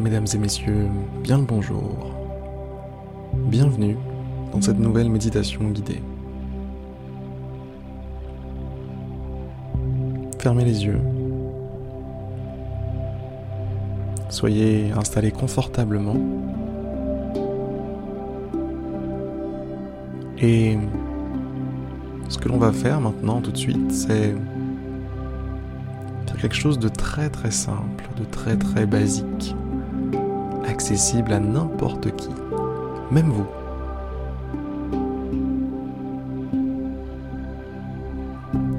[0.00, 0.88] Mesdames et messieurs,
[1.22, 2.14] bien le bonjour.
[3.34, 3.98] Bienvenue
[4.50, 6.00] dans cette nouvelle méditation guidée.
[10.38, 11.02] Fermez les yeux.
[14.30, 16.16] Soyez installés confortablement.
[20.40, 20.78] Et
[22.30, 24.34] ce que l'on va faire maintenant tout de suite, c'est
[26.26, 29.54] faire quelque chose de très très simple, de très très basique,
[30.80, 32.30] accessible à n'importe qui,
[33.10, 33.44] même vous.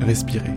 [0.00, 0.56] Respirez.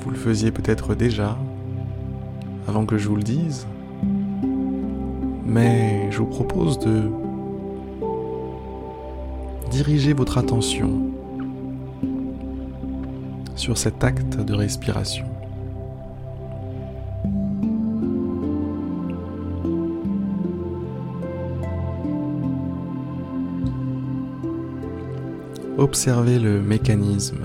[0.00, 1.36] Vous le faisiez peut-être déjà,
[2.68, 3.66] avant que je vous le dise,
[5.44, 7.10] mais je vous propose de
[9.68, 11.09] diriger votre attention
[13.60, 15.26] sur cet acte de respiration.
[25.76, 27.44] Observez le mécanisme.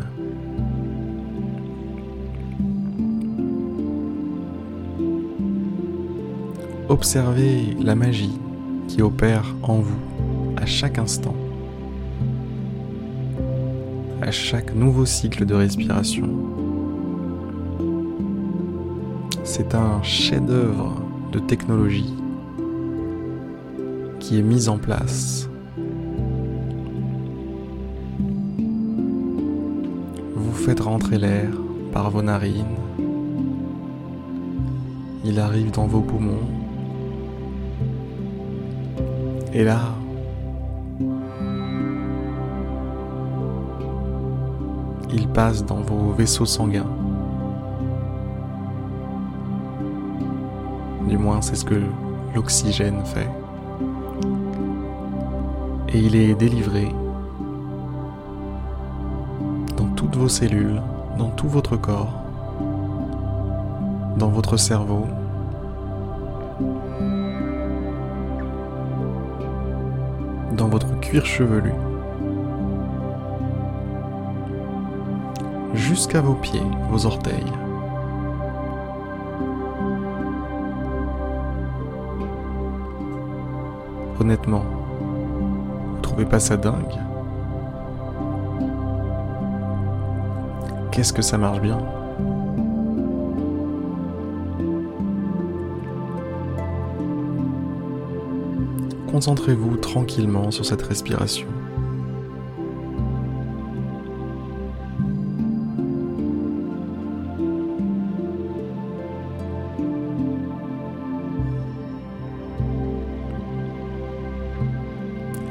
[6.87, 8.39] Observez la magie
[8.87, 9.99] qui opère en vous
[10.55, 11.35] à chaque instant,
[14.25, 16.27] à chaque nouveau cycle de respiration.
[19.43, 20.95] C'est un chef-d'œuvre
[21.31, 22.11] de technologie
[24.19, 25.47] qui est mis en place.
[30.35, 31.51] Vous faites rentrer l'air
[31.93, 32.65] par vos narines.
[35.23, 36.49] Il arrive dans vos poumons
[39.53, 39.95] et là,
[45.11, 46.89] il passe dans vos vaisseaux sanguins.
[51.07, 51.81] Du moins, c'est ce que
[52.33, 53.29] l'oxygène fait.
[55.89, 56.89] Et il est délivré
[59.77, 60.81] dans toutes vos cellules,
[61.17, 62.13] dans tout votre corps,
[64.17, 65.05] dans votre cerveau,
[70.57, 71.73] dans votre cuir chevelu,
[75.75, 77.51] jusqu'à vos pieds, vos orteils.
[84.19, 84.63] Honnêtement,
[85.93, 86.99] vous trouvez pas ça dingue?
[90.91, 91.77] Qu'est-ce que ça marche bien?
[99.11, 101.47] Concentrez-vous tranquillement sur cette respiration.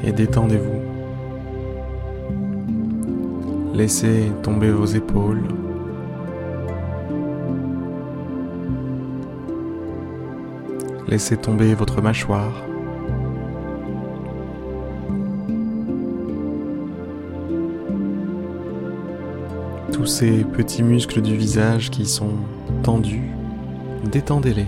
[0.05, 0.81] Et détendez-vous.
[3.73, 5.41] Laissez tomber vos épaules.
[11.07, 12.53] Laissez tomber votre mâchoire.
[19.91, 22.33] Tous ces petits muscles du visage qui sont
[22.83, 23.31] tendus,
[24.11, 24.67] détendez-les.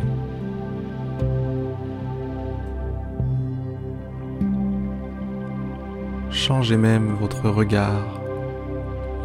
[6.47, 8.21] Changez même votre regard,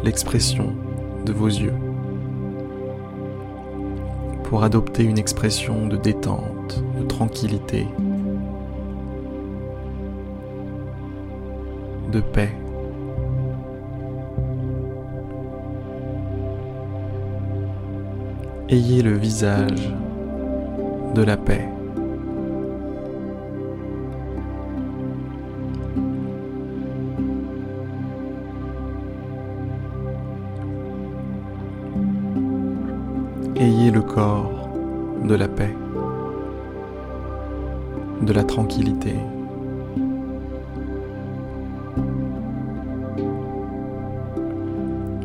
[0.03, 0.75] l'expression
[1.25, 1.73] de vos yeux,
[4.43, 7.87] pour adopter une expression de détente, de tranquillité,
[12.11, 12.53] de paix.
[18.67, 19.93] Ayez le visage
[21.15, 21.69] de la paix.
[33.63, 34.67] Ayez le corps
[35.23, 35.73] de la paix,
[38.21, 39.15] de la tranquillité.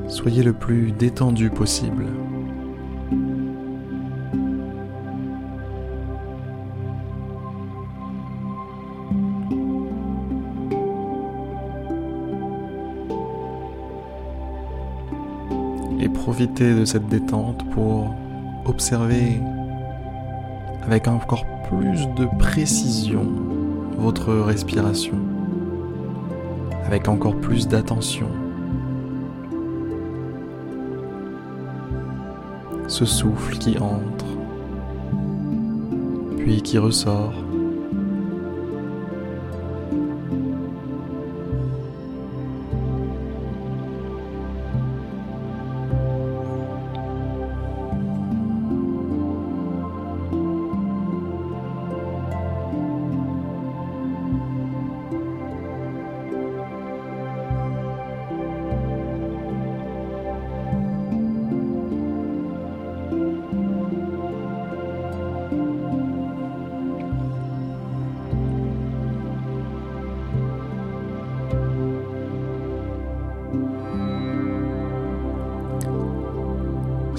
[0.07, 2.07] Soyez le plus détendu possible.
[16.01, 18.15] et profitez de cette détente pour
[18.69, 19.41] Observez
[20.83, 23.25] avec encore plus de précision
[23.97, 25.17] votre respiration,
[26.87, 28.29] avec encore plus d'attention.
[32.89, 34.27] Ce souffle qui entre,
[36.37, 37.48] puis qui ressort.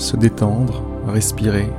[0.10, 1.70] Se détendre, respirer.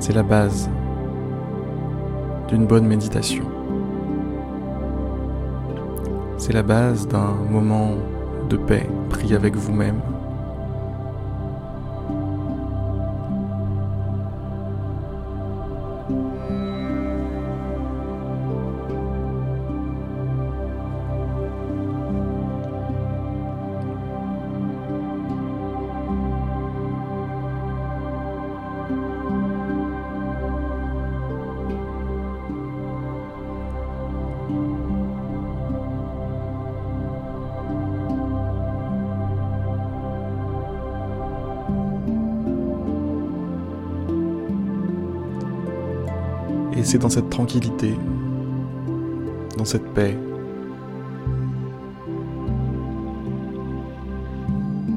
[0.00, 0.70] C'est la base
[2.48, 3.44] d'une bonne méditation.
[6.38, 7.96] C'est la base d'un moment
[8.48, 10.00] de paix pris avec vous-même.
[46.76, 47.94] Et c'est dans cette tranquillité,
[49.56, 50.16] dans cette paix,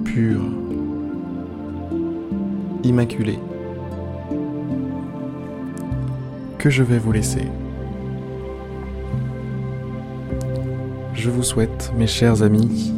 [0.04, 0.42] pure,
[2.84, 3.38] immaculée,
[6.58, 7.48] que je vais vous laisser.
[11.14, 12.92] Je vous souhaite, mes chers amis,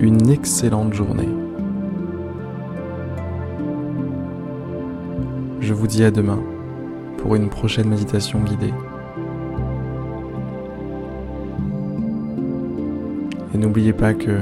[0.00, 1.28] une excellente journée.
[5.60, 6.42] Je vous dis à demain
[7.24, 8.74] pour une prochaine méditation guidée.
[13.54, 14.40] Et n'oubliez pas que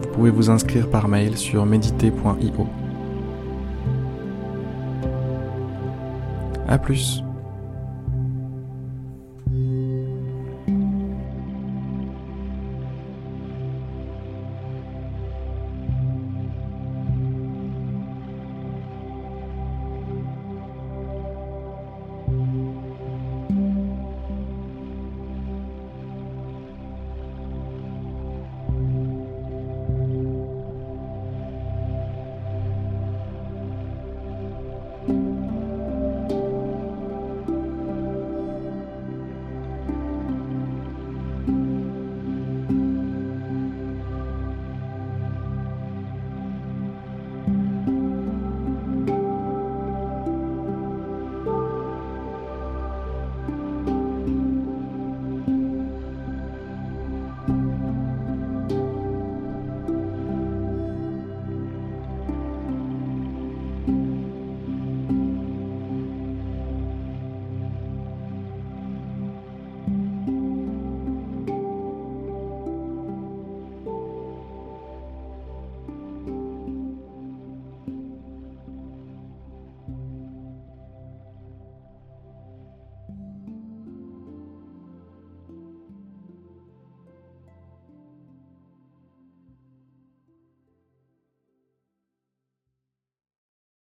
[0.00, 2.68] vous pouvez vous inscrire par mail sur méditer.io.
[6.68, 7.24] A plus